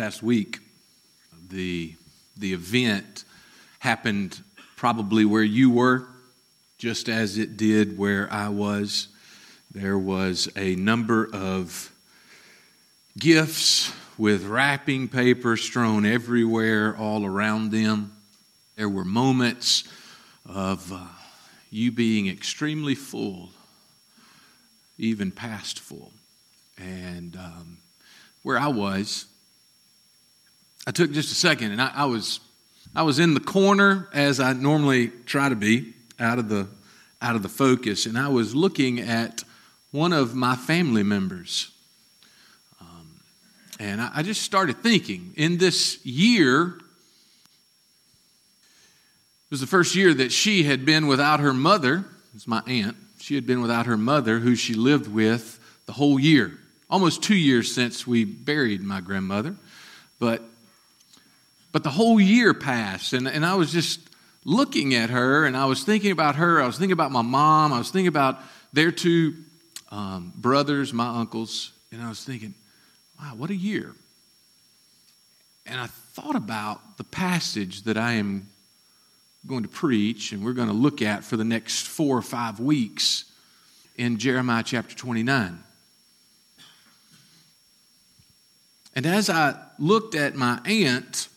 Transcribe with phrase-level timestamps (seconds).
[0.00, 0.60] past week,
[1.50, 1.94] the,
[2.34, 3.26] the event
[3.80, 4.42] happened
[4.74, 6.06] probably where you were,
[6.78, 9.08] just as it did where I was.
[9.70, 11.92] There was a number of
[13.18, 18.16] gifts with wrapping paper strewn everywhere, all around them.
[18.76, 19.84] There were moments
[20.46, 21.00] of uh,
[21.70, 23.50] you being extremely full,
[24.96, 26.10] even past full.
[26.78, 27.76] And um,
[28.42, 29.26] where I was,
[30.86, 32.40] I took just a second, and I, I, was
[32.94, 36.68] I was in the corner as I normally try to be, out of the
[37.22, 39.44] out of the focus, and I was looking at
[39.90, 41.70] one of my family members,
[42.80, 43.20] um,
[43.78, 46.68] and I, I just started thinking in this year.
[46.68, 46.74] It
[49.50, 52.04] was the first year that she had been without her mother.
[52.34, 52.96] It's my aunt.
[53.20, 56.56] She had been without her mother, who she lived with the whole year.
[56.88, 59.56] Almost two years since we buried my grandmother,
[60.18, 60.42] but
[61.72, 64.00] but the whole year passed, and, and I was just
[64.44, 66.60] looking at her, and I was thinking about her.
[66.62, 67.72] I was thinking about my mom.
[67.72, 68.40] I was thinking about
[68.72, 69.34] their two
[69.90, 72.54] um, brothers, my uncles, and I was thinking,
[73.20, 73.94] wow, what a year.
[75.66, 78.48] And I thought about the passage that I am
[79.46, 82.60] going to preach and we're going to look at for the next four or five
[82.60, 83.24] weeks
[83.96, 85.62] in Jeremiah chapter 29.
[88.94, 91.28] And as I looked at my aunt,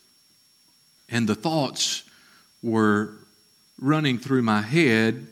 [1.13, 2.03] and the thoughts
[2.63, 3.13] were
[3.79, 5.27] running through my head,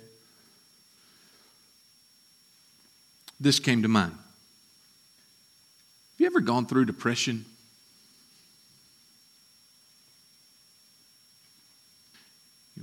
[3.39, 4.11] this came to mind.
[4.11, 4.19] Have
[6.19, 7.45] you ever gone through depression?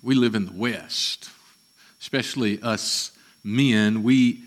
[0.02, 1.30] We live in the West,
[2.00, 3.12] especially us
[3.44, 4.02] men.
[4.02, 4.42] We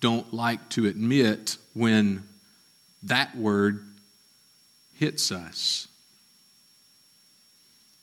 [0.00, 2.24] don't like to admit when
[3.04, 3.84] that word
[4.94, 5.86] hits us.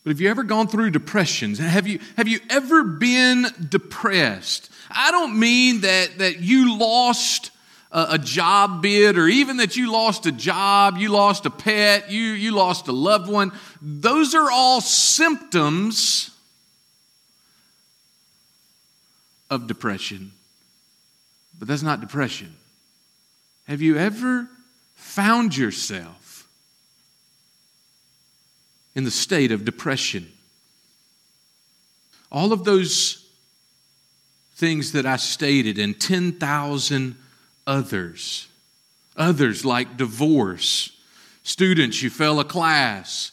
[0.04, 1.60] But have you ever gone through depressions?
[1.60, 4.72] Have you, have you ever been depressed?
[4.90, 7.52] I don't mean that, that you lost
[7.92, 12.10] a, a, job bid or even that you lost a job, you lost a pet,
[12.10, 13.52] you, you lost a loved one.
[13.82, 16.32] Those are all symptoms
[19.52, 20.32] of depression.
[21.60, 22.56] But that's not depression.
[23.68, 24.48] Have you ever
[24.96, 26.31] found yourself
[28.96, 30.32] in the state of depression.
[32.32, 33.26] All of those
[34.56, 37.16] things that I stated and 10,000
[37.66, 38.48] others.
[39.18, 40.96] Others like divorce,
[41.44, 43.32] students, you fell a class,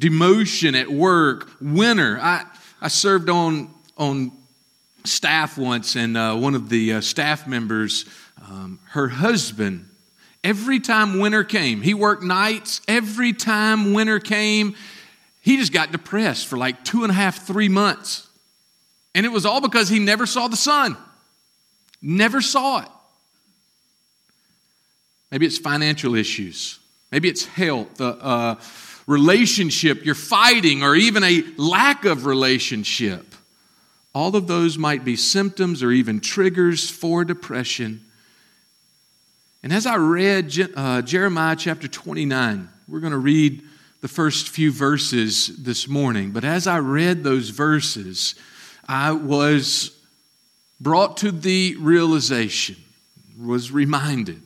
[0.00, 2.18] demotion at work, winter.
[2.20, 2.44] I,
[2.80, 4.32] I served on, on
[5.04, 8.06] staff once, and uh, one of the uh, staff members,
[8.42, 9.86] um, her husband,
[10.42, 12.80] every time winter came, he worked nights.
[12.88, 14.74] Every time winter came,
[15.40, 18.28] he just got depressed for like two and a half, three months.
[19.14, 20.96] And it was all because he never saw the sun.
[22.02, 22.88] Never saw it.
[25.30, 26.78] Maybe it's financial issues.
[27.10, 28.56] Maybe it's health, uh,
[29.06, 33.34] relationship you're fighting, or even a lack of relationship.
[34.14, 38.04] All of those might be symptoms or even triggers for depression.
[39.62, 43.62] And as I read uh, Jeremiah chapter 29, we're going to read
[44.00, 48.34] the first few verses this morning, but as I read those verses,
[48.88, 49.96] I was
[50.80, 52.76] brought to the realization,
[53.38, 54.40] was reminded,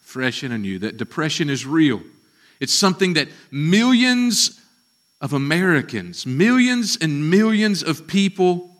[0.00, 2.02] fresh and anew, that depression is real.
[2.60, 4.60] It's something that millions
[5.22, 8.76] of Americans, millions and millions of people,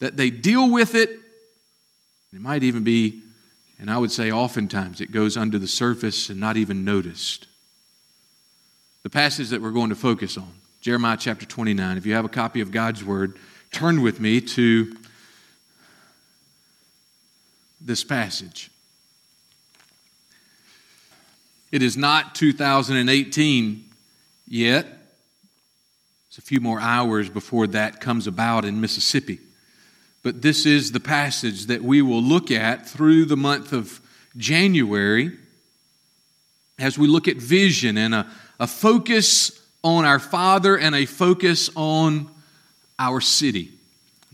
[0.00, 1.10] that they deal with it.
[2.32, 3.22] It might even be,
[3.78, 7.46] and I would say oftentimes, it goes under the surface and not even noticed
[9.04, 10.50] the passage that we're going to focus on,
[10.80, 11.98] Jeremiah chapter 29.
[11.98, 13.38] If you have a copy of God's Word,
[13.70, 14.96] turn with me to
[17.82, 18.70] this passage.
[21.70, 23.84] It is not 2018
[24.48, 24.86] yet.
[26.28, 29.38] It's a few more hours before that comes about in Mississippi.
[30.22, 34.00] But this is the passage that we will look at through the month of
[34.38, 35.36] January
[36.78, 38.26] as we look at vision and a
[38.64, 42.30] a focus on our Father and a focus on
[42.98, 43.70] our city.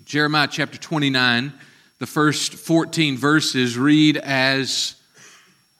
[0.04, 1.52] Jeremiah chapter 29,
[1.98, 4.94] the first 14 verses read as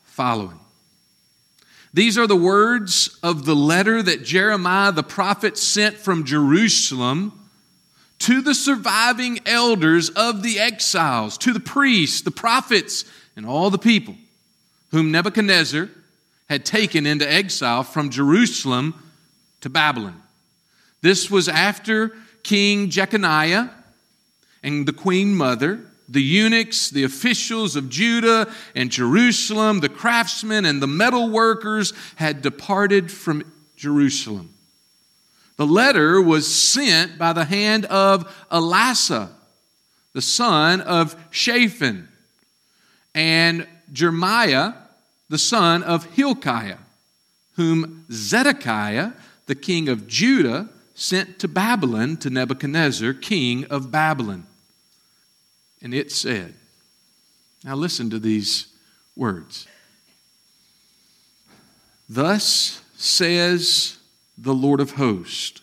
[0.02, 0.58] following.
[1.94, 7.48] These are the words of the letter that Jeremiah the prophet sent from Jerusalem
[8.18, 13.04] to the surviving elders of the exiles, to the priests, the prophets,
[13.36, 14.16] and all the people
[14.90, 15.88] whom Nebuchadnezzar
[16.50, 19.00] had taken into exile from Jerusalem
[19.60, 20.20] to Babylon.
[21.00, 22.10] This was after
[22.42, 23.70] King Jeconiah
[24.64, 30.82] and the queen mother, the eunuchs, the officials of Judah and Jerusalem, the craftsmen and
[30.82, 33.44] the metal workers had departed from
[33.76, 34.52] Jerusalem.
[35.56, 39.28] The letter was sent by the hand of Elasah,
[40.14, 42.08] the son of Shaphan,
[43.14, 44.72] and Jeremiah,
[45.30, 46.78] the son of Hilkiah,
[47.54, 49.12] whom Zedekiah,
[49.46, 54.44] the king of Judah, sent to Babylon to Nebuchadnezzar, king of Babylon.
[55.80, 56.54] And it said,
[57.64, 58.66] Now listen to these
[59.16, 59.66] words.
[62.08, 63.98] Thus says
[64.36, 65.62] the Lord of hosts,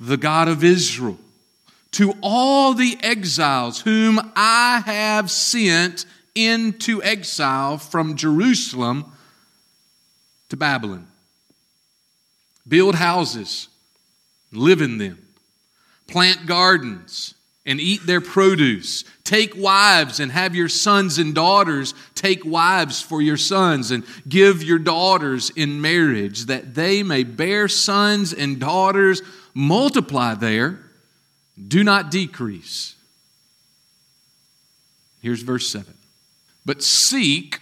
[0.00, 1.18] the God of Israel,
[1.92, 9.12] to all the exiles whom I have sent into exile from Jerusalem
[10.48, 11.06] to Babylon.
[12.66, 13.68] Build houses,
[14.52, 15.18] live in them,
[16.06, 17.34] plant gardens,
[17.66, 19.04] and eat their produce.
[19.24, 24.62] Take wives and have your sons and daughters take wives for your sons, and give
[24.62, 29.22] your daughters in marriage, that they may bear sons and daughters,
[29.54, 30.78] multiply there,
[31.68, 32.94] do not decrease.
[35.22, 35.94] Here's verse 7
[36.64, 37.60] But seek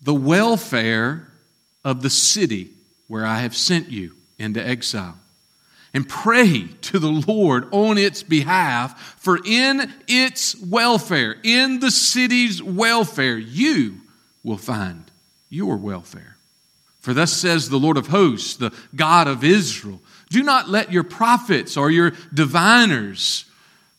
[0.00, 1.28] the welfare
[1.84, 2.70] of the city
[3.08, 5.18] where I have sent you into exile
[5.94, 12.62] and pray to the Lord on its behalf, for in its welfare, in the city's
[12.62, 14.00] welfare, you
[14.42, 15.10] will find
[15.50, 16.36] your welfare.
[17.00, 20.00] For thus says the Lord of hosts, the God of Israel
[20.30, 23.44] Do not let your prophets or your diviners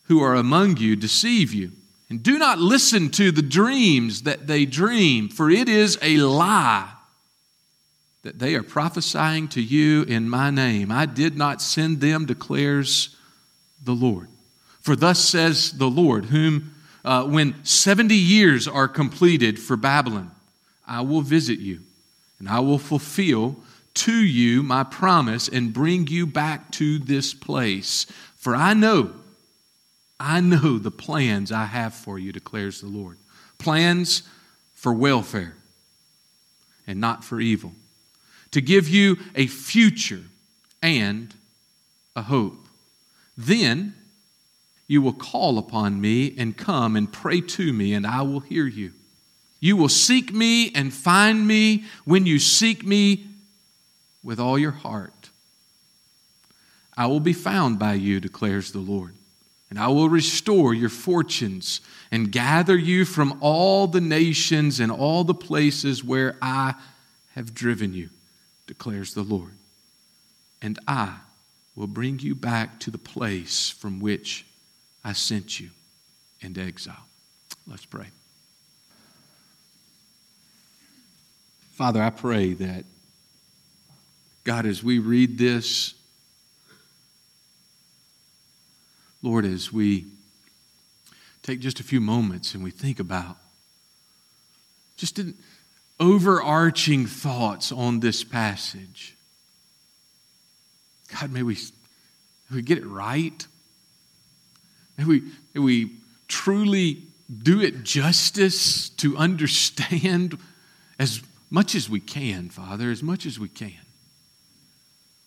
[0.08, 1.70] who are among you deceive you.
[2.10, 6.90] And do not listen to the dreams that they dream, for it is a lie
[8.22, 10.90] that they are prophesying to you in my name.
[10.90, 13.16] I did not send them, declares
[13.82, 14.28] the Lord.
[14.80, 16.74] For thus says the Lord, whom
[17.04, 20.30] uh, when 70 years are completed for Babylon,
[20.86, 21.80] I will visit you,
[22.38, 23.56] and I will fulfill
[23.94, 28.06] to you my promise and bring you back to this place.
[28.36, 29.12] For I know,
[30.18, 33.18] I know the plans I have for you, declares the Lord.
[33.58, 34.22] Plans
[34.74, 35.54] for welfare
[36.86, 37.72] and not for evil
[38.54, 40.22] to give you a future
[40.80, 41.34] and
[42.14, 42.68] a hope.
[43.36, 43.94] Then
[44.86, 48.66] you will call upon me and come and pray to me, and I will hear
[48.66, 48.92] you.
[49.58, 53.26] You will seek me and find me when you seek me
[54.22, 55.30] with all your heart.
[56.96, 59.14] I will be found by you, declares the Lord.
[59.70, 61.80] And I will restore your fortunes
[62.10, 66.74] and gather you from all the nations and all the places where I
[67.34, 68.10] have driven you
[68.66, 69.52] declares the Lord.
[70.62, 71.16] And I
[71.74, 74.46] will bring you back to the place from which
[75.02, 75.70] I sent you
[76.40, 77.04] into exile.
[77.66, 78.06] Let's pray.
[81.72, 82.84] Father, I pray that,
[84.44, 85.94] God, as we read this,
[89.24, 90.04] Lord, as we
[91.42, 93.38] take just a few moments and we think about
[94.98, 95.36] just didn't
[95.98, 99.16] overarching thoughts on this passage.
[101.18, 101.54] God, may we,
[102.50, 103.46] may we get it right.
[104.98, 105.22] May we,
[105.54, 105.96] may we
[106.28, 107.04] truly
[107.34, 110.36] do it justice to understand
[110.98, 113.86] as much as we can, Father, as much as we can,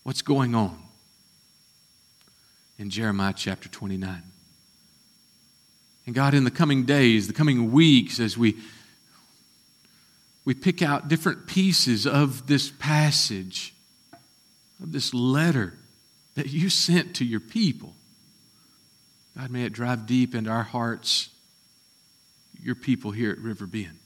[0.04, 0.87] what's going on
[2.78, 4.22] in Jeremiah chapter 29.
[6.06, 8.56] And God, in the coming days, the coming weeks, as we
[10.48, 13.74] we pick out different pieces of this passage,
[14.82, 15.74] of this letter
[16.36, 17.92] that you sent to your people.
[19.36, 21.28] God, may it drive deep into our hearts,
[22.62, 23.98] your people here at River Bend.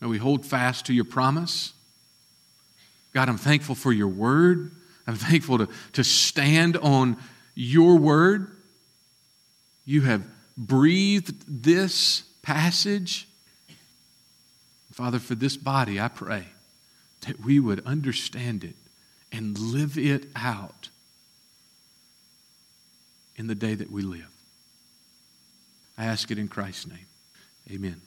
[0.00, 1.72] May we hold fast to your promise.
[3.12, 4.70] God, I'm thankful for your word.
[5.06, 7.16] I'm thankful to, to stand on
[7.54, 8.50] your word.
[9.84, 10.24] You have
[10.56, 13.26] breathed this passage
[14.92, 16.44] Father, for this body, I pray
[17.22, 18.76] that we would understand it
[19.32, 20.90] and live it out
[23.36, 24.28] in the day that we live.
[25.96, 27.06] I ask it in Christ's name.
[27.70, 28.02] Amen.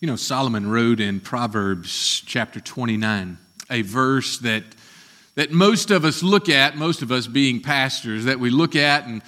[0.00, 3.38] You know, Solomon wrote in Proverbs chapter 29
[3.70, 4.62] a verse that,
[5.34, 9.06] that most of us look at, most of us being pastors, that we look at
[9.06, 9.22] and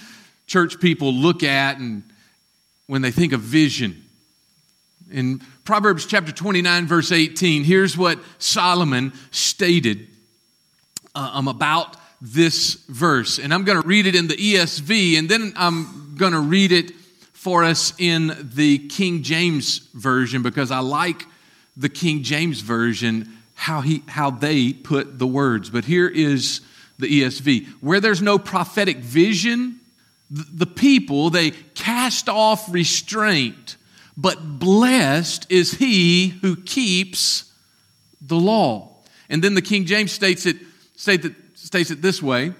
[0.47, 2.03] church people look at and
[2.87, 4.05] when they think of vision
[5.11, 10.07] In Proverbs chapter 29, verse 18, here's what Solomon stated
[11.15, 13.39] uh, um, about this verse.
[13.39, 16.73] And I'm going to read it in the ESV, and then I'm going to read
[16.73, 16.93] it
[17.33, 21.25] for us in the King James Version because I like
[21.77, 25.71] the King James Version, how, he, how they put the words.
[25.71, 26.61] But here is
[26.99, 27.67] the ESV.
[27.81, 29.81] Where there's no prophetic vision,
[30.31, 33.77] the people, they cast off restraint,
[34.17, 37.51] but blessed is he who keeps
[38.21, 38.93] the law.
[39.29, 40.57] And then the King James states it,
[40.95, 42.53] states it, states it this way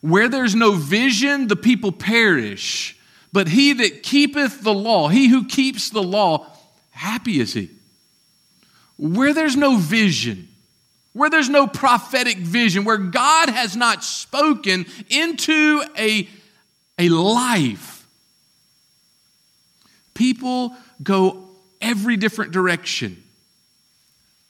[0.00, 2.96] Where there's no vision, the people perish.
[3.32, 6.46] But he that keepeth the law, he who keeps the law,
[6.92, 7.70] happy is he.
[8.98, 10.48] Where there's no vision,
[11.12, 16.28] where there's no prophetic vision, where God has not spoken into a,
[16.98, 18.06] a life,
[20.14, 21.48] people go
[21.80, 23.22] every different direction.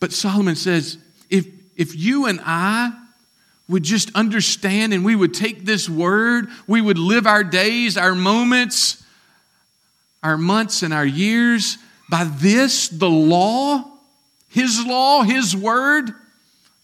[0.00, 0.98] But Solomon says
[1.30, 2.92] if, if you and I
[3.68, 8.14] would just understand and we would take this word, we would live our days, our
[8.14, 9.04] moments,
[10.22, 13.84] our months, and our years by this, the law,
[14.48, 16.12] His law, His word.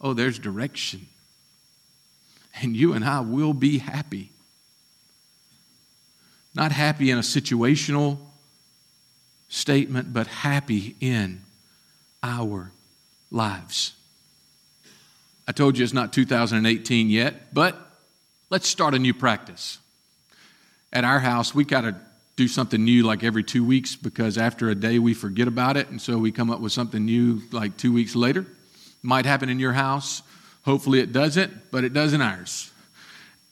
[0.00, 1.06] Oh, there's direction.
[2.60, 4.30] And you and I will be happy.
[6.54, 8.18] Not happy in a situational
[9.48, 11.42] statement, but happy in
[12.22, 12.70] our
[13.30, 13.94] lives.
[15.46, 17.76] I told you it's not 2018 yet, but
[18.50, 19.78] let's start a new practice.
[20.92, 21.96] At our house, we got to
[22.42, 25.88] do something new like every two weeks because after a day we forget about it,
[25.90, 28.44] and so we come up with something new like two weeks later.
[29.00, 30.22] Might happen in your house.
[30.64, 32.72] Hopefully it doesn't, but it does in ours.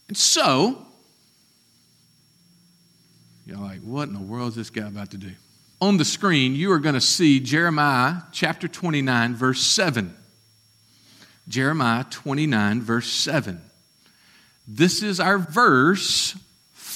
[0.09, 0.85] And so,
[3.47, 5.31] you're like, what in the world is this guy about to do?
[5.81, 10.17] On the screen, you are going to see Jeremiah chapter 29, verse 7.
[11.47, 13.61] Jeremiah 29, verse 7.
[14.67, 16.37] This is our verse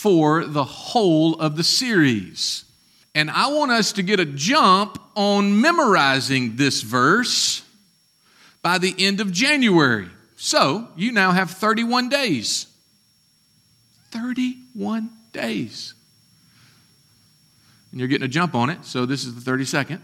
[0.05, 2.67] for the whole of the series.
[3.15, 7.65] And I want us to get a jump on memorizing this verse
[8.61, 10.11] by the end of January.
[10.37, 12.67] So you now have 31 days.
[14.11, 15.95] 31 days.
[17.91, 20.01] And you're getting a jump on it, so this is the 32nd.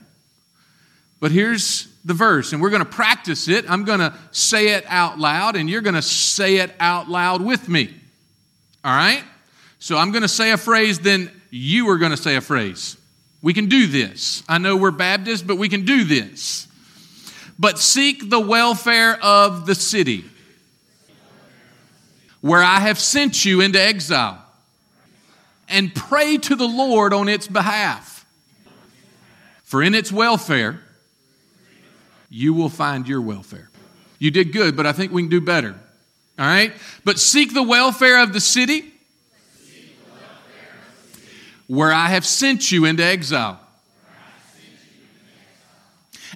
[1.20, 3.70] But here's the verse, and we're going to practice it.
[3.70, 7.42] I'm going to say it out loud, and you're going to say it out loud
[7.42, 7.94] with me.
[8.82, 9.24] All right?
[9.80, 12.96] So I'm going to say a phrase, then you are going to say a phrase.
[13.42, 14.44] We can do this.
[14.48, 16.68] I know we're Baptists, but we can do this.
[17.58, 20.24] But seek the welfare of the city
[22.40, 24.42] where I have sent you into exile,
[25.68, 28.26] and pray to the Lord on its behalf.
[29.62, 30.80] For in its welfare,
[32.28, 33.70] you will find your welfare.
[34.18, 35.74] You did good, but I think we can do better.
[36.38, 36.72] All right?
[37.04, 38.92] But seek the welfare of the city
[41.70, 43.60] where I have sent you into exile.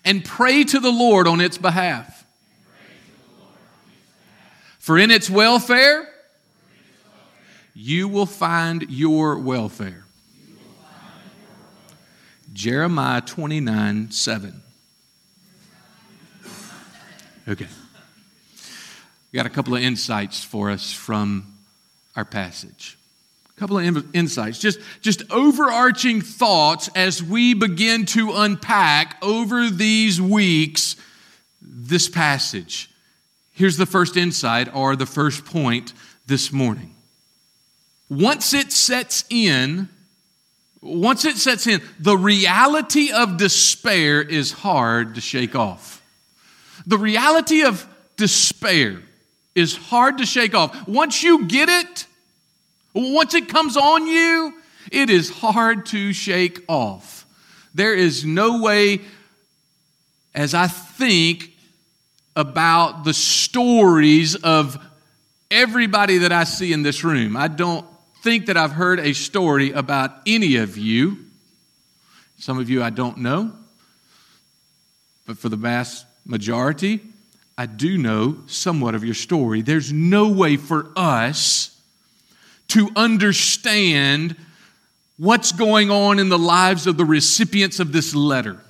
[0.05, 2.25] And pray to the Lord on its behalf.
[4.79, 6.09] For in its welfare,
[7.75, 10.05] you will find your welfare.
[12.53, 14.63] Jeremiah 29 7.
[17.49, 17.67] Okay.
[19.33, 21.59] We got a couple of insights for us from
[22.15, 22.97] our passage.
[23.57, 30.21] A couple of insights, just, just overarching thoughts as we begin to unpack over these
[30.21, 30.97] weeks
[31.63, 32.91] this passage.
[33.53, 35.93] Here's the first insight or the first point
[36.27, 36.95] this morning.
[38.11, 39.89] Once it sets in,
[40.83, 46.03] once it sets in, the reality of despair is hard to shake off.
[46.87, 49.01] The reality of despair
[49.55, 50.89] is hard to shake off.
[50.89, 52.07] Once you get it,
[52.95, 54.55] once it comes on you,
[54.93, 57.27] it is hard to shake off.
[57.75, 59.01] There is no way,
[60.35, 61.51] as I think
[62.37, 64.79] about the stories of
[65.51, 67.87] everybody that I see in this room, I don't
[68.23, 71.19] think that I've heard a story about any of you.
[72.39, 73.53] Some of you I don't know,
[75.27, 77.01] but for the vast majority,
[77.57, 79.63] I do know somewhat of your story.
[79.63, 81.74] There's no way for us
[82.69, 84.37] to understand
[85.17, 88.61] what's going on in the lives of the recipients of this letter.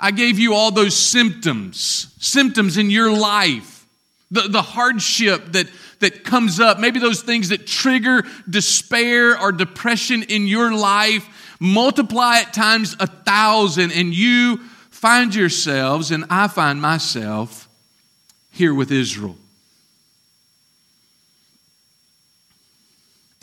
[0.00, 3.86] I gave you all those symptoms, symptoms in your life,
[4.32, 5.68] the, the hardship that,
[6.00, 12.38] that comes up, maybe those things that trigger despair or depression in your life multiply
[12.38, 14.58] it times a thousand, and you
[14.90, 17.68] find yourselves, and I find myself
[18.50, 19.36] here with Israel.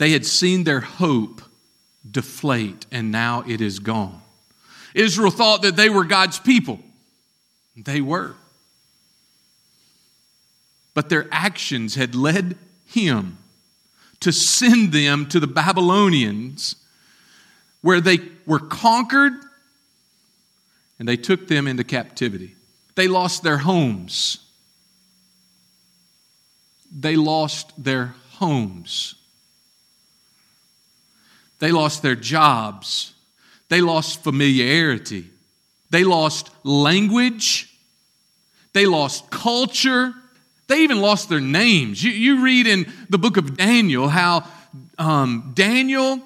[0.00, 1.42] They had seen their hope
[2.10, 4.22] deflate, and now it is gone.
[4.94, 6.80] Israel thought that they were God's people.
[7.76, 8.34] They were.
[10.94, 13.36] But their actions had led him
[14.20, 16.76] to send them to the Babylonians,
[17.82, 19.34] where they were conquered
[20.98, 22.54] and they took them into captivity.
[22.94, 24.38] They lost their homes.
[26.90, 29.16] They lost their homes.
[31.60, 33.14] They lost their jobs.
[33.68, 35.26] They lost familiarity.
[35.90, 37.68] They lost language.
[38.72, 40.12] They lost culture.
[40.66, 42.02] They even lost their names.
[42.02, 44.44] You, you read in the book of Daniel how
[44.98, 46.20] um, Daniel,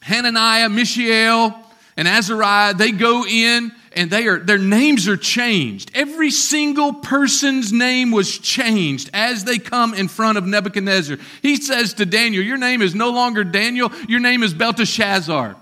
[0.00, 1.58] Hananiah, Mishael,
[1.96, 5.90] and Azariah, they go in and they are, their names are changed.
[5.94, 11.18] Every single person's name was changed as they come in front of Nebuchadnezzar.
[11.42, 15.56] He says to Daniel, Your name is no longer Daniel, your name is Belteshazzar.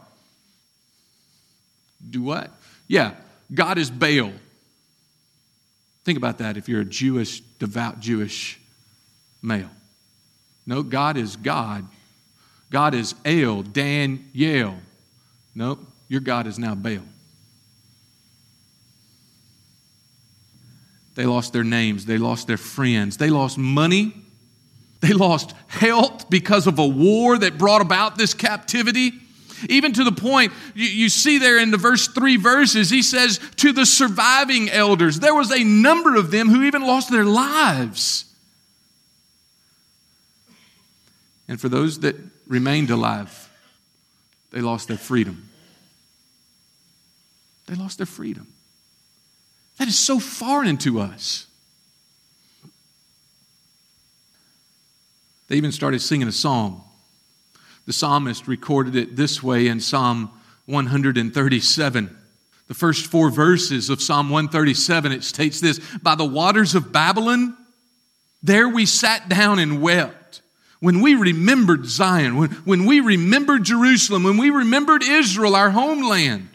[2.08, 2.50] Do what?
[2.88, 3.14] Yeah,
[3.52, 4.32] God is Baal.
[6.04, 8.60] Think about that if you're a Jewish, devout Jewish
[9.40, 9.70] male.
[10.66, 11.86] No, God is God.
[12.70, 14.76] God is El, Daniel.
[15.54, 17.02] No, your God is now Baal.
[21.14, 22.06] They lost their names.
[22.06, 23.16] They lost their friends.
[23.16, 24.14] They lost money.
[25.00, 29.12] They lost health because of a war that brought about this captivity.
[29.68, 33.38] Even to the point, you, you, see there in the verse three verses, he says,
[33.56, 38.24] To the surviving elders, there was a number of them who even lost their lives.
[41.48, 42.16] And for those that
[42.46, 43.50] remained alive,
[44.50, 45.48] they lost their freedom.
[47.66, 48.51] They lost their freedom.
[49.82, 51.48] That is so foreign to us.
[55.48, 56.84] They even started singing a song.
[57.86, 60.30] The psalmist recorded it this way in Psalm
[60.66, 62.16] 137.
[62.68, 67.56] The first four verses of Psalm 137, it states this By the waters of Babylon,
[68.40, 70.42] there we sat down and wept.
[70.78, 76.50] When we remembered Zion, when, when we remembered Jerusalem, when we remembered Israel, our homeland,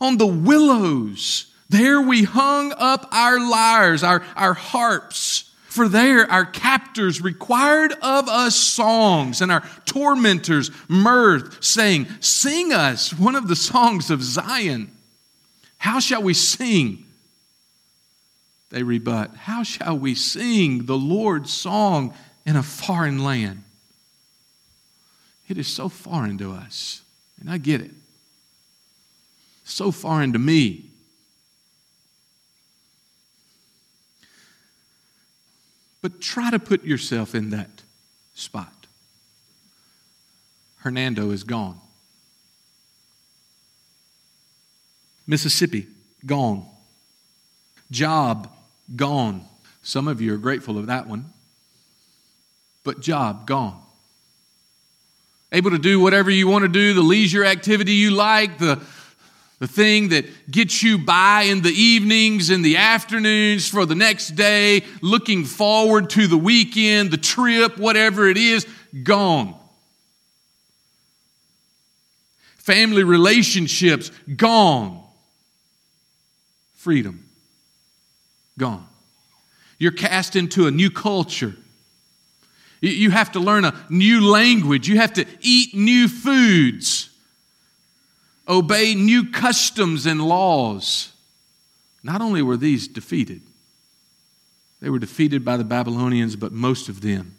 [0.00, 5.50] on the willows, there we hung up our lyres, our, our harps.
[5.64, 13.14] For there our captors required of us songs, and our tormentors mirth, saying, Sing us
[13.14, 14.92] one of the songs of Zion.
[15.78, 17.06] How shall we sing?
[18.68, 22.12] They rebut, How shall we sing the Lord's song
[22.44, 23.64] in a foreign land?
[25.48, 27.00] It is so foreign to us,
[27.40, 27.92] and I get it.
[29.64, 30.91] So foreign to me.
[36.02, 37.70] But try to put yourself in that
[38.34, 38.86] spot.
[40.78, 41.78] Hernando is gone.
[45.28, 45.86] Mississippi,
[46.26, 46.66] gone.
[47.92, 48.50] Job,
[48.96, 49.44] gone.
[49.82, 51.32] Some of you are grateful of that one.
[52.82, 53.80] But job, gone.
[55.52, 58.82] Able to do whatever you want to do, the leisure activity you like, the
[59.62, 64.30] the thing that gets you by in the evenings and the afternoons for the next
[64.30, 68.66] day, looking forward to the weekend, the trip, whatever it is,
[69.04, 69.54] gone.
[72.56, 75.00] Family relationships, gone.
[76.74, 77.24] Freedom,
[78.58, 78.88] gone.
[79.78, 81.54] You're cast into a new culture.
[82.80, 84.88] You have to learn a new language.
[84.88, 87.11] You have to eat new foods
[88.52, 91.12] obey new customs and laws.
[92.02, 93.42] Not only were these defeated,
[94.80, 97.36] they were defeated by the Babylonians, but most of them.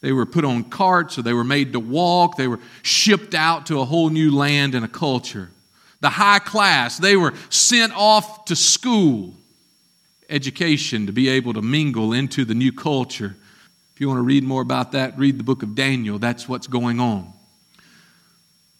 [0.00, 2.36] They were put on carts or they were made to walk.
[2.36, 5.50] They were shipped out to a whole new land and a culture.
[6.00, 9.32] The high class, they were sent off to school,
[10.28, 13.34] education to be able to mingle into the new culture.
[13.94, 16.18] If you want to read more about that, read the book of Daniel.
[16.18, 17.32] That's what's going on.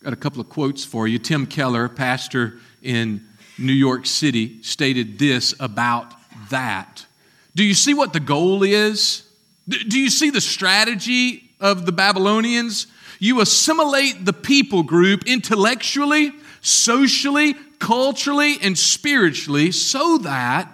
[0.04, 1.18] Got a couple of quotes for you.
[1.18, 6.12] Tim Keller, pastor in New York City, stated this about
[6.50, 7.06] that.
[7.54, 9.22] Do you see what the goal is?
[9.66, 12.86] Do you see the strategy of the Babylonians?
[13.18, 20.70] You assimilate the people group intellectually, socially, culturally, and spiritually so that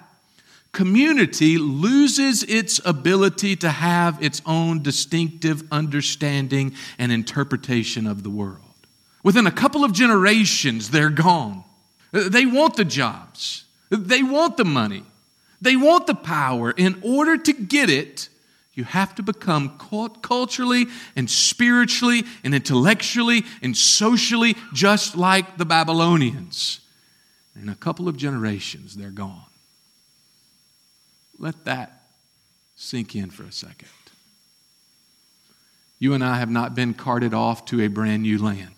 [0.72, 8.69] community loses its ability to have its own distinctive understanding and interpretation of the world.
[9.22, 11.64] Within a couple of generations, they're gone.
[12.12, 15.04] They want the jobs, they want the money,
[15.60, 16.72] they want the power.
[16.72, 18.28] In order to get it,
[18.74, 19.78] you have to become
[20.22, 26.80] culturally and spiritually and intellectually and socially just like the Babylonians.
[27.60, 29.44] In a couple of generations, they're gone.
[31.38, 32.04] Let that
[32.74, 33.88] sink in for a second.
[35.98, 38.70] You and I have not been carted off to a brand new land.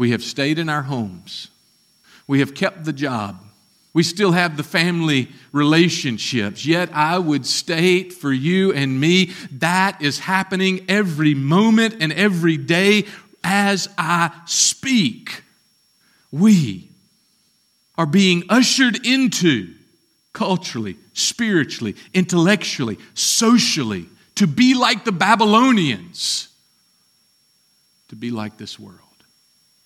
[0.00, 1.48] We have stayed in our homes.
[2.26, 3.44] We have kept the job.
[3.92, 6.64] We still have the family relationships.
[6.64, 12.56] Yet I would state for you and me that is happening every moment and every
[12.56, 13.04] day
[13.44, 15.42] as I speak.
[16.32, 16.88] We
[17.98, 19.74] are being ushered into
[20.32, 26.48] culturally, spiritually, intellectually, socially, to be like the Babylonians,
[28.08, 29.09] to be like this world.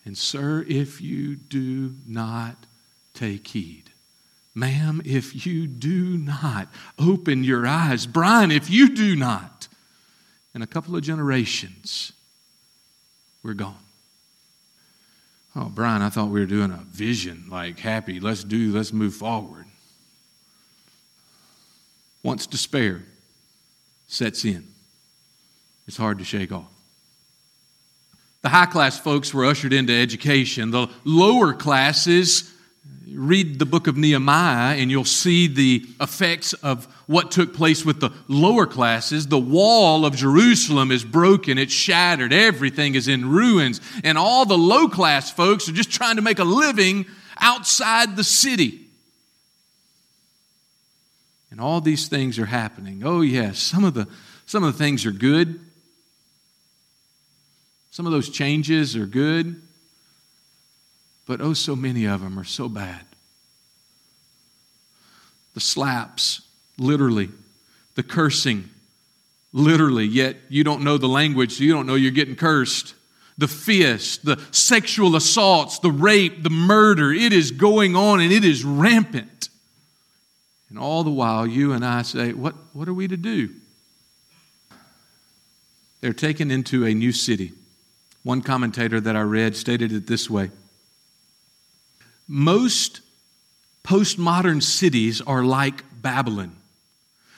[0.05, 2.57] And, sir, if you do not
[3.15, 3.85] take heed,
[4.55, 9.69] ma'am, if you do not open your eyes, Brian, if you do not,
[10.55, 12.13] in a couple of generations,
[13.43, 13.79] we're gone.
[15.57, 19.15] Oh, Brian, I thought we were doing a vision, like happy, let's do, let's move
[19.15, 19.67] forward.
[22.23, 23.03] Once despair
[24.09, 24.67] sets in,
[25.87, 26.74] it's hard to shake off.
[28.45, 30.71] The high class folks were ushered into education.
[30.71, 32.53] The lower classes,
[33.11, 38.01] read the book of Nehemiah and you'll see the effects of what took place with
[38.01, 39.29] the lower classes.
[39.29, 44.59] The wall of Jerusalem is broken, it's shattered, everything is in ruins, and all the
[44.59, 47.07] low class folks are just trying to make a living
[47.41, 48.81] outside the city.
[51.51, 53.05] And all these things are happening.
[53.07, 54.07] Oh, yes, some of the,
[54.45, 55.61] some of the things are good.
[57.95, 59.63] Some of those changes are good.
[61.27, 63.03] But oh, so many of them are so bad.
[65.55, 66.43] The slaps,
[66.77, 67.29] literally.
[67.95, 68.69] The cursing,
[69.53, 70.07] literally.
[70.07, 72.97] Yet you don't know the language, so you don't know you're getting cursed.
[73.39, 78.45] The fist, the sexual assaults, the rape, the murder, it is going on and it
[78.45, 79.51] is rampant.
[80.69, 83.51] And all the while, you and I say, What, what are we to do?
[86.01, 87.53] They're taken into a new city.
[88.25, 90.51] One commentator that I read stated it this way
[92.27, 93.03] Most
[93.85, 96.57] postmodern cities are like Babylon.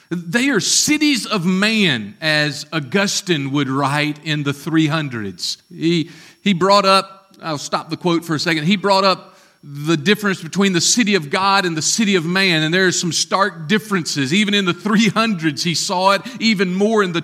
[0.09, 5.61] They are cities of man, as Augustine would write in the 300s.
[5.69, 6.09] He,
[6.41, 8.63] he brought up, I'll stop the quote for a second.
[8.63, 12.63] He brought up the difference between the city of God and the city of man,
[12.63, 14.33] and there are some stark differences.
[14.33, 17.23] Even in the 300s, he saw it, even more in the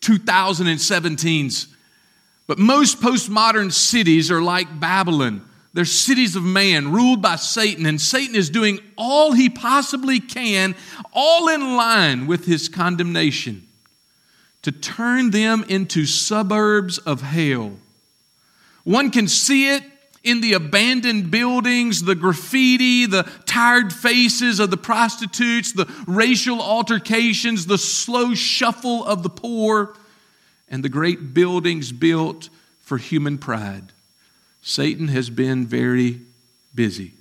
[0.00, 1.68] 2017s.
[2.46, 5.48] But most postmodern cities are like Babylon.
[5.72, 10.76] They're cities of man ruled by Satan, and Satan is doing all he possibly can,
[11.12, 13.66] all in line with his condemnation,
[14.62, 17.72] to turn them into suburbs of hell.
[18.84, 19.82] One can see it
[20.22, 27.66] in the abandoned buildings, the graffiti, the tired faces of the prostitutes, the racial altercations,
[27.66, 29.94] the slow shuffle of the poor
[30.68, 32.48] and the great buildings built
[32.80, 33.92] for human pride.
[34.62, 36.20] Satan has been very
[36.74, 37.12] busy.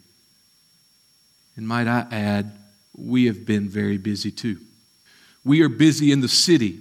[1.55, 2.57] And might I add,
[2.95, 4.59] we have been very busy too.
[5.43, 6.79] We are busy in the city.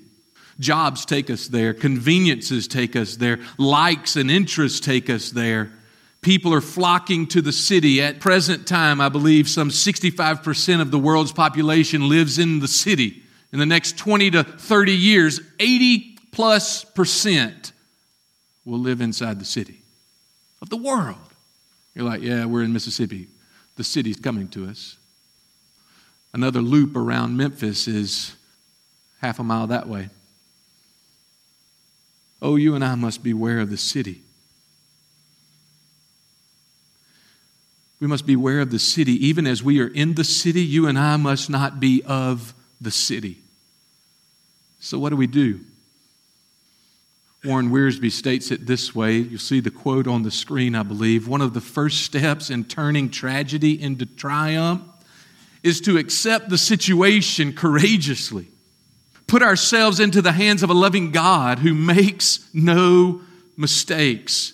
[0.61, 5.73] Jobs take us there, conveniences take us there, likes and interests take us there.
[6.21, 8.01] People are flocking to the city.
[8.01, 13.23] At present time, I believe some 65% of the world's population lives in the city.
[13.53, 17.73] In the next 20 to 30 years, 80 plus percent
[18.65, 19.83] will live inside the city
[20.61, 21.17] of the world.
[21.95, 23.29] You're like, yeah, we're in Mississippi.
[23.77, 24.97] The city's coming to us.
[26.33, 28.35] Another loop around Memphis is
[29.21, 30.09] half a mile that way.
[32.41, 34.23] Oh, you and I must beware of the city.
[38.01, 39.13] We must beware of the city.
[39.27, 42.91] Even as we are in the city, you and I must not be of the
[42.91, 43.39] city.
[44.81, 45.61] So, what do we do?
[47.45, 49.17] Warren Wiersbe states it this way.
[49.17, 51.27] You'll see the quote on the screen, I believe.
[51.27, 54.83] One of the first steps in turning tragedy into triumph
[55.65, 58.47] is to accept the situation courageously.
[59.27, 63.23] Put ourselves into the hands of a loving God who makes no
[63.57, 64.53] mistakes.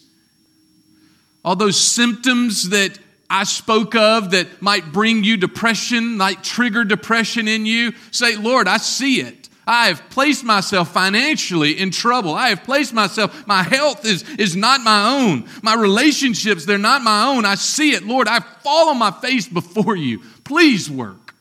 [1.44, 2.98] All those symptoms that
[3.28, 8.66] I spoke of that might bring you depression, might trigger depression in you, say, Lord,
[8.66, 9.37] I see it.
[9.68, 12.32] I have placed myself financially in trouble.
[12.32, 15.46] I have placed myself, my health is, is not my own.
[15.62, 17.44] My relationships, they're not my own.
[17.44, 18.02] I see it.
[18.02, 20.20] Lord, I fall on my face before you.
[20.42, 21.34] Please work.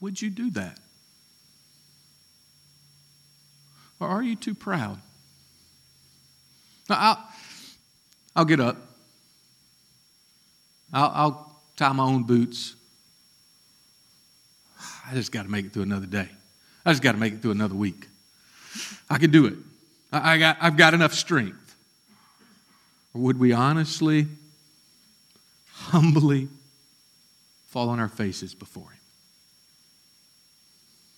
[0.00, 0.78] Would you do that?
[4.00, 5.00] Or are you too proud?
[6.90, 7.18] I'll,
[8.36, 8.76] I'll get up.
[10.92, 12.74] I'll, I'll tie my own boots.
[15.08, 16.28] I just got to make it through another day.
[16.84, 18.08] I just got to make it through another week.
[19.08, 19.54] I can do it.
[20.12, 21.76] I, I got, I've got enough strength.
[23.14, 24.26] Or would we honestly,
[25.72, 26.48] humbly
[27.68, 29.00] fall on our faces before Him?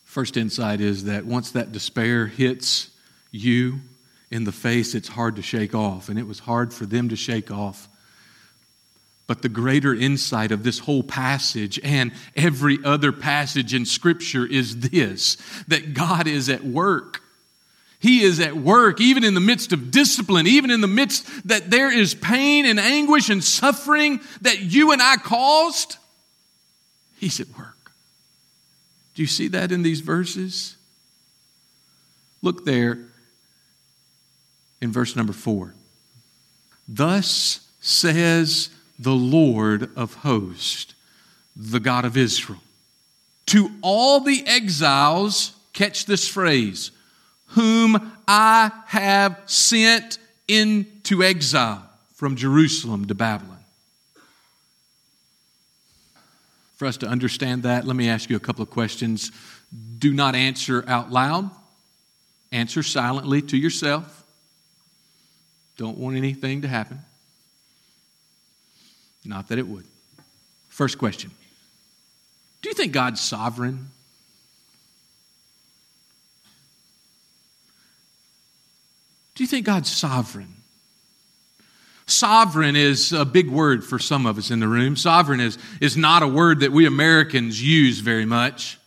[0.04, 2.90] First insight is that once that despair hits
[3.32, 3.80] you
[4.30, 6.08] in the face, it's hard to shake off.
[6.08, 7.88] And it was hard for them to shake off
[9.30, 14.80] but the greater insight of this whole passage and every other passage in Scripture is
[14.80, 15.36] this
[15.68, 17.22] that God is at work.
[18.00, 21.70] He is at work, even in the midst of discipline, even in the midst that
[21.70, 25.96] there is pain and anguish and suffering that you and I caused.
[27.16, 27.92] He's at work.
[29.14, 30.74] Do you see that in these verses?
[32.42, 32.98] Look there
[34.80, 35.76] in verse number four.
[36.88, 40.94] Thus says the Lord of hosts,
[41.56, 42.60] the God of Israel.
[43.46, 46.90] To all the exiles, catch this phrase,
[47.46, 51.82] whom I have sent into exile
[52.14, 53.56] from Jerusalem to Babylon.
[56.76, 59.32] For us to understand that, let me ask you a couple of questions.
[59.98, 61.50] Do not answer out loud,
[62.52, 64.24] answer silently to yourself.
[65.78, 67.00] Don't want anything to happen.
[69.24, 69.84] Not that it would.
[70.68, 71.30] First question
[72.62, 73.90] Do you think God's sovereign?
[79.34, 80.54] Do you think God's sovereign?
[82.06, 84.96] Sovereign is a big word for some of us in the room.
[84.96, 88.79] Sovereign is, is not a word that we Americans use very much.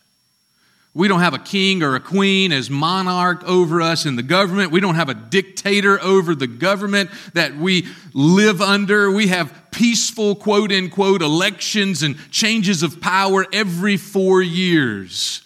[0.94, 4.70] We don't have a king or a queen as monarch over us in the government.
[4.70, 9.10] We don't have a dictator over the government that we live under.
[9.10, 15.42] We have peaceful, quote unquote, elections and changes of power every four years.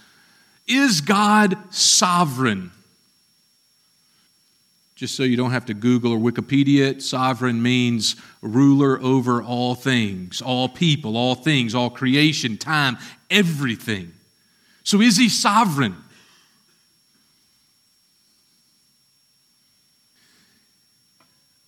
[0.66, 2.70] Is God sovereign?
[4.96, 9.74] Just so you don't have to Google or Wikipedia it, sovereign means ruler over all
[9.74, 12.98] things, all people, all things, all creation, time,
[13.30, 14.12] everything.
[14.88, 16.02] So is he sovereign?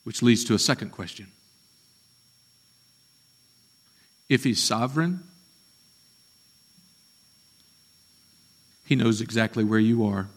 [0.05, 1.27] Which leads to a second question.
[4.31, 5.23] If he's sovereign,
[8.87, 10.31] he knows exactly where you are.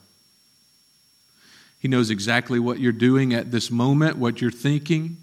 [1.79, 5.15] He knows exactly what you're doing at this moment, what you're thinking.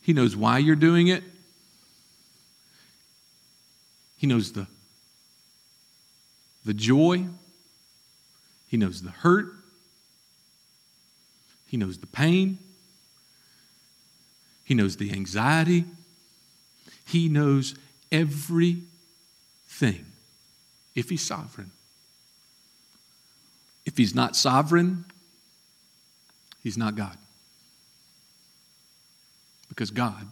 [0.00, 1.24] He knows why you're doing it.
[4.16, 4.68] He knows the
[6.64, 7.26] the joy,
[8.68, 9.46] He knows the hurt,
[11.66, 12.58] He knows the pain,
[14.64, 15.84] He knows the anxiety,
[17.06, 17.74] He knows
[18.10, 18.86] everything
[20.94, 21.70] if He's sovereign.
[23.84, 25.04] If He's not sovereign,
[26.62, 27.18] He's not God.
[29.68, 30.28] Because God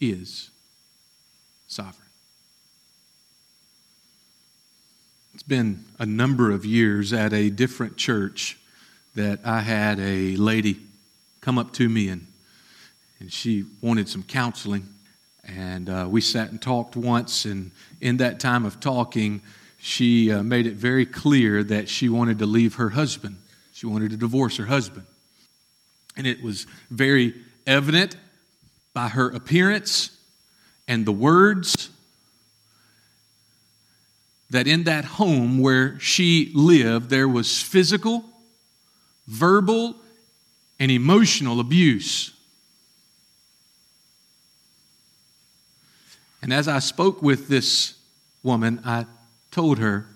[0.00, 0.50] is
[1.66, 2.01] sovereign.
[5.34, 8.58] It's been a number of years at a different church
[9.14, 10.76] that I had a lady
[11.40, 12.26] come up to me and,
[13.18, 14.86] and she wanted some counseling.
[15.44, 17.70] And uh, we sat and talked once, and
[18.02, 19.40] in that time of talking,
[19.80, 23.38] she uh, made it very clear that she wanted to leave her husband.
[23.72, 25.06] She wanted to divorce her husband.
[26.14, 27.34] And it was very
[27.66, 28.16] evident
[28.92, 30.10] by her appearance
[30.86, 31.88] and the words
[34.52, 38.22] that in that home where she lived, there was physical,
[39.26, 39.96] verbal,
[40.78, 42.34] and emotional abuse.
[46.42, 47.94] And as I spoke with this
[48.42, 49.06] woman, I
[49.50, 50.06] told her,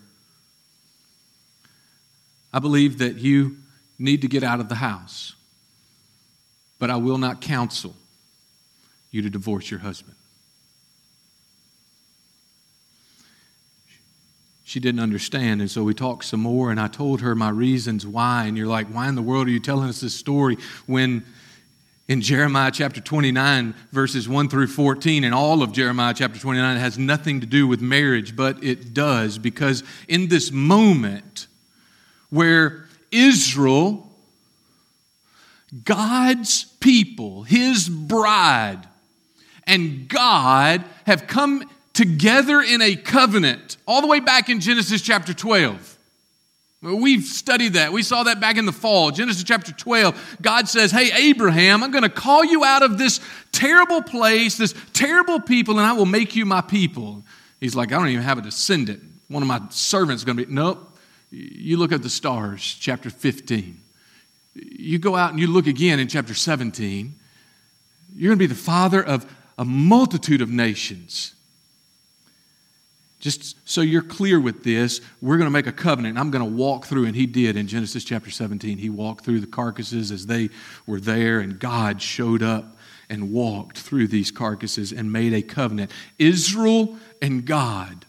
[2.53, 3.57] I believe that you
[3.99, 5.35] need to get out of the house,
[6.79, 7.96] but I will not counsel
[9.11, 10.15] you to divorce your husband.
[14.66, 15.61] She didn't understand.
[15.61, 18.46] And so we talked some more, and I told her my reasons why.
[18.46, 21.24] And you're like, why in the world are you telling us this story when
[22.09, 26.98] in Jeremiah chapter 29, verses 1 through 14, and all of Jeremiah chapter 29 has
[26.98, 31.46] nothing to do with marriage, but it does because in this moment
[32.31, 34.11] where Israel,
[35.85, 38.83] God's people, his bride,
[39.64, 45.32] and God have come together in a covenant, all the way back in Genesis chapter
[45.32, 45.98] 12.
[46.82, 47.90] We've studied that.
[47.90, 49.11] We saw that back in the fall.
[49.11, 50.37] Genesis chapter 12.
[50.42, 53.18] God says, Hey, Abraham, I'm going to call you out of this
[53.50, 57.24] terrible place, this terrible people, and I will make you my people.
[57.61, 59.02] He's like, I don't even have a descendant.
[59.28, 60.98] One of my servants is going to be, nope.
[61.30, 63.80] You look at the stars, chapter 15.
[64.54, 67.14] You go out and you look again in chapter 17.
[68.14, 69.26] You're going to be the father of
[69.59, 71.32] a multitude of nations.
[73.27, 76.17] Just so you're clear with this, we're going to make a covenant.
[76.17, 78.79] I'm going to walk through, and he did in Genesis chapter 17.
[78.79, 80.49] He walked through the carcasses as they
[80.87, 82.77] were there, and God showed up
[83.11, 85.91] and walked through these carcasses and made a covenant.
[86.21, 88.05] Israel and God.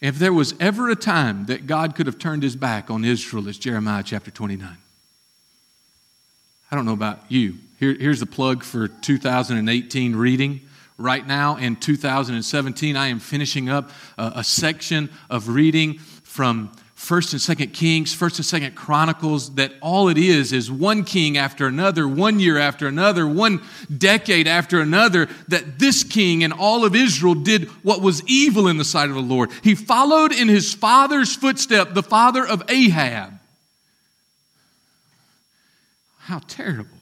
[0.00, 3.48] If there was ever a time that God could have turned his back on Israel,
[3.48, 4.76] it's Jeremiah chapter 29.
[6.70, 7.56] I don't know about you.
[7.80, 10.60] Here, here's the plug for 2018 reading
[11.02, 12.96] right now in 2017.
[12.96, 18.38] I am finishing up a, a section of reading from First and Second Kings, First
[18.38, 22.86] and Second Chronicles, that all it is is one king after another, one year after
[22.86, 23.60] another, one
[23.98, 28.76] decade after another, that this king and all of Israel did what was evil in
[28.76, 29.50] the sight of the Lord.
[29.64, 33.32] He followed in his father's footstep, the father of Ahab.
[36.20, 37.01] How terrible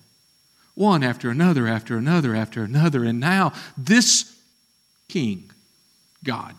[0.74, 3.04] one after another, after another, after another.
[3.04, 4.36] And now, this
[5.08, 5.50] king,
[6.24, 6.54] God,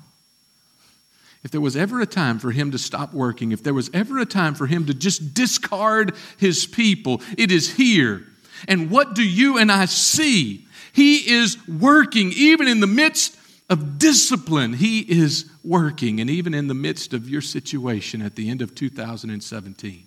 [1.43, 4.19] if there was ever a time for him to stop working, if there was ever
[4.19, 8.23] a time for him to just discard his people, it is here.
[8.67, 10.67] And what do you and I see?
[10.93, 13.37] He is working even in the midst
[13.69, 14.73] of discipline.
[14.73, 18.75] He is working, and even in the midst of your situation at the end of
[18.75, 20.05] 2017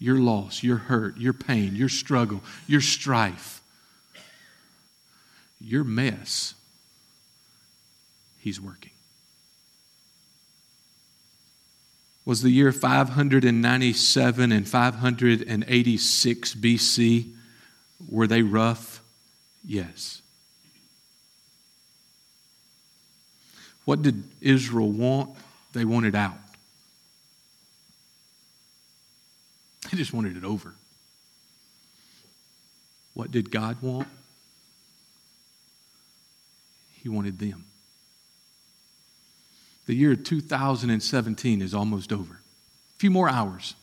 [0.00, 3.60] your loss, your hurt, your pain, your struggle, your strife,
[5.60, 6.54] your mess,
[8.38, 8.90] He's working.
[12.24, 17.32] Was the year 597 and 586 BC,
[18.08, 19.02] were they rough?
[19.66, 20.22] Yes.
[23.84, 25.36] What did Israel want?
[25.72, 26.38] They wanted out.
[29.90, 30.74] They just wanted it over.
[33.14, 34.08] What did God want?
[37.02, 37.64] He wanted them.
[39.86, 42.34] The year 2017 is almost over.
[42.34, 43.74] A few more hours.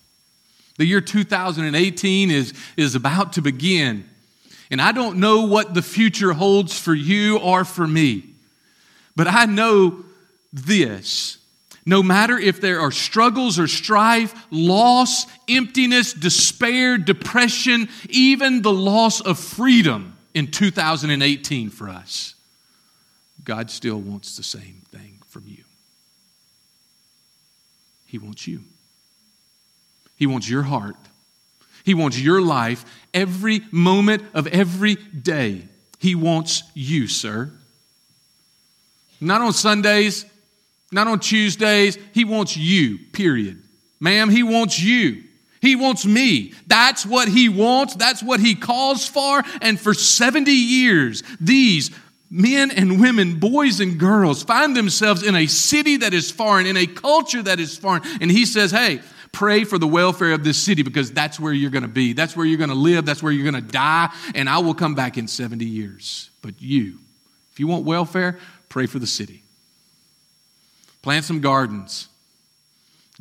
[0.78, 4.08] The year 2018 is, is about to begin.
[4.72, 8.24] And I don't know what the future holds for you or for me.
[9.16, 10.06] But I know
[10.54, 11.40] this
[11.88, 19.22] no matter if there are struggles or strife, loss, emptiness, despair, depression, even the loss
[19.22, 22.36] of freedom in 2018 for us,
[23.46, 25.64] God still wants the same thing from you.
[28.06, 28.64] He wants you.
[30.18, 30.98] He wants your heart.
[31.86, 35.62] He wants your life every moment of every day.
[36.00, 37.50] He wants you, sir.
[39.22, 40.26] Not on Sundays,
[40.92, 41.98] not on Tuesdays.
[42.14, 43.62] He wants you, period.
[44.00, 45.24] Ma'am, he wants you.
[45.62, 46.54] He wants me.
[46.68, 47.96] That's what he wants.
[47.96, 49.44] That's what he calls for.
[49.62, 51.92] And for 70 years, these
[52.30, 56.78] men and women, boys and girls, find themselves in a city that is foreign, in
[56.78, 58.04] a culture that is foreign.
[58.22, 61.72] And he says, hey, pray for the welfare of this city because that's where you're
[61.72, 62.14] going to be.
[62.14, 63.06] That's where you're going to live.
[63.06, 64.14] That's where you're going to die.
[64.36, 66.30] And I will come back in 70 years.
[66.42, 67.00] But you,
[67.52, 68.38] if you want welfare,
[68.70, 69.44] pray for the city.
[71.08, 72.10] Plant some gardens.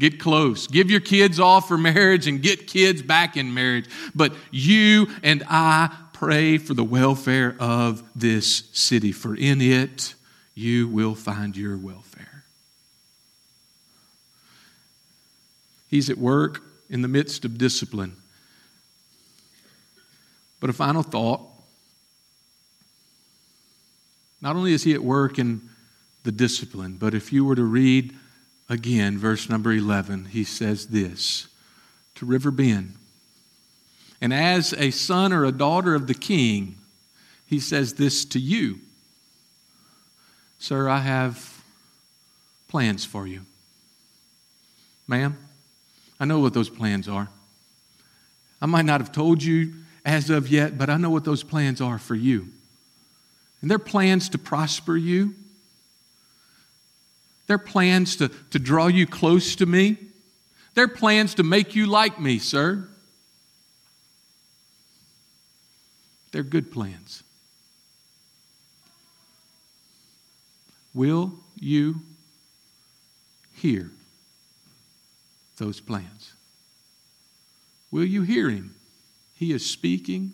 [0.01, 0.66] Get close.
[0.66, 3.88] Give your kids off for marriage and get kids back in marriage.
[4.12, 10.16] But you and I pray for the welfare of this city, for in it
[10.57, 12.42] you will find your welfare.
[15.87, 18.16] He's at work in the midst of discipline.
[20.58, 21.42] But a final thought
[24.40, 25.71] not only is he at work in
[26.27, 26.96] the discipline.
[26.98, 28.14] But if you were to read
[28.68, 31.48] again verse number 11, he says this
[32.16, 32.94] to River Bend.
[34.20, 36.77] And as a son or a daughter of the king,
[37.46, 38.81] he says this to you
[40.58, 41.62] Sir, I have
[42.68, 43.42] plans for you.
[45.06, 45.38] Ma'am,
[46.18, 47.29] I know what those plans are.
[48.60, 49.74] I might not have told you
[50.04, 52.48] as of yet, but I know what those plans are for you.
[53.60, 55.35] And they're plans to prosper you,
[57.47, 59.97] they're plans to, to draw you close to me,
[60.75, 62.88] they're plans to make you like me, sir.
[66.33, 67.23] They're good plans.
[70.92, 72.03] Will you
[73.55, 73.90] hear
[75.57, 76.35] those plans?
[77.90, 78.75] Will you hear him?
[79.35, 80.33] He is speaking.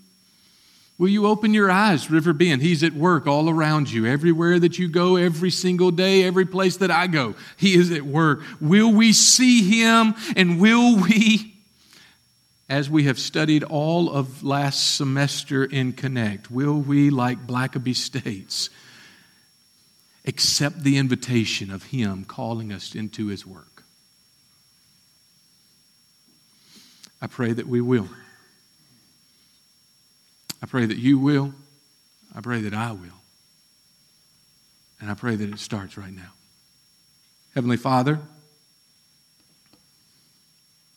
[0.99, 2.63] Will you open your eyes, River Bend?
[2.63, 4.07] He's at work all around you.
[4.07, 8.03] Everywhere that you go, every single day, every place that I go, He is at
[8.03, 8.43] work.
[8.61, 11.55] Will we see Him and will we,
[12.69, 18.71] as we have studied all of last semester in Connect, will we, like Blackaby states,
[20.25, 23.83] accept the invitation of Him calling us into His work?
[27.21, 28.09] I pray that we will.
[30.63, 31.53] I pray that you will.
[32.35, 33.21] I pray that I will.
[35.01, 36.33] And I pray that it starts right now.
[37.55, 38.21] Heavenly Father,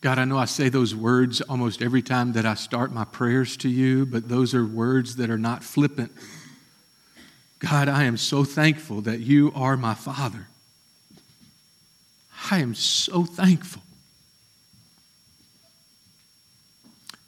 [0.01, 3.57] God, I know I say those words almost every time that I start my prayers
[3.57, 6.11] to you, but those are words that are not flippant.
[7.57, 10.47] God, I am so thankful that you are my Father.
[12.51, 13.81] I am so thankful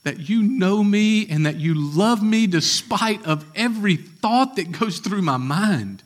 [0.08, 4.99] that you know me and that you love me despite of every thought that goes
[4.99, 6.01] through my mind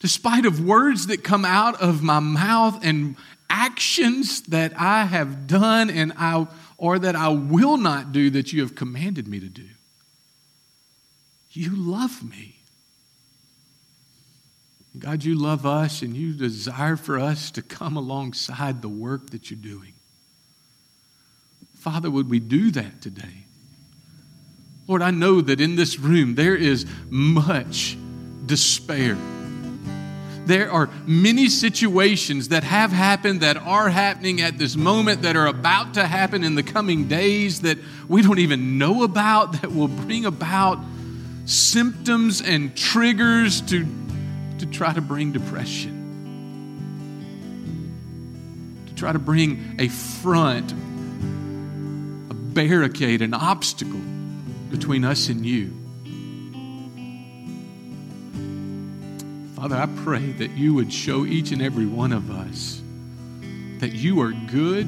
[0.00, 3.16] despite of words that come out of my mouth and
[3.48, 6.46] actions that I have done and I
[6.78, 9.68] or that I will not do that you have commanded me to do.
[11.52, 12.56] You love me.
[14.98, 19.50] God, you love us and you desire for us to come alongside the work that
[19.50, 19.92] you're doing.
[21.80, 23.46] Father, would we do that today?
[24.86, 27.96] Lord, I know that in this room there is much
[28.44, 29.16] despair.
[30.44, 35.46] There are many situations that have happened, that are happening at this moment, that are
[35.46, 37.78] about to happen in the coming days that
[38.08, 40.78] we don't even know about, that will bring about
[41.46, 43.86] symptoms and triggers to,
[44.58, 45.96] to try to bring depression,
[48.86, 50.74] to try to bring a front
[52.54, 54.00] barricade, an obstacle
[54.70, 55.76] between us and you.
[59.54, 62.80] Father, I pray that you would show each and every one of us
[63.80, 64.86] that you are good,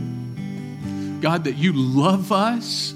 [1.21, 2.93] God, that you love us,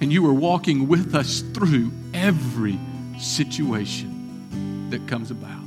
[0.00, 2.78] and you are walking with us through every
[3.18, 5.62] situation that comes about.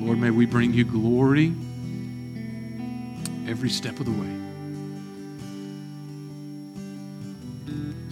[0.00, 1.54] Lord, may we bring you glory
[3.48, 4.41] every step of the way.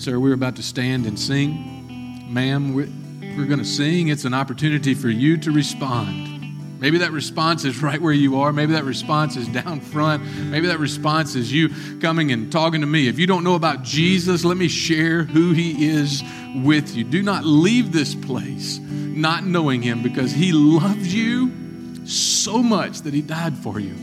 [0.01, 2.33] Sir, we're about to stand and sing.
[2.33, 2.89] Ma'am, we're,
[3.37, 4.09] we're going to sing.
[4.09, 6.81] It's an opportunity for you to respond.
[6.81, 8.51] Maybe that response is right where you are.
[8.51, 10.25] Maybe that response is down front.
[10.25, 13.09] Maybe that response is you coming and talking to me.
[13.09, 16.23] If you don't know about Jesus, let me share who he is
[16.65, 17.05] with you.
[17.05, 23.13] Do not leave this place not knowing him because he loves you so much that
[23.13, 23.95] he died for you.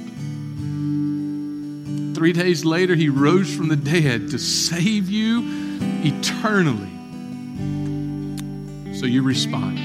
[2.13, 5.66] Three days later, he rose from the dead to save you
[6.05, 6.91] eternally.
[8.93, 9.77] So you respond.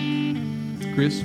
[0.95, 1.23] Chris?